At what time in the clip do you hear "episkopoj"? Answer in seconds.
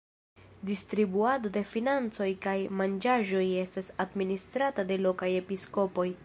5.45-6.13